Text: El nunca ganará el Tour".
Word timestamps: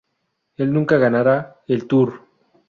El 0.57 0.73
nunca 0.73 0.97
ganará 0.97 1.57
el 1.67 1.85
Tour". 1.85 2.25